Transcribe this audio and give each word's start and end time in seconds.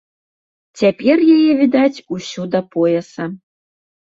Цяпер 0.81 1.21
яе 1.35 1.51
відаць 1.61 2.03
усю 2.17 2.43
да 2.57 2.63
пояса. 2.77 3.23